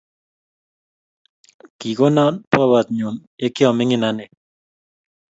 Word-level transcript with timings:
Kikona 1.79 2.23
babat 2.51 2.87
nyun 2.97 3.15
yikia 3.39 3.69
minig 3.77 4.01
ane 4.09 4.25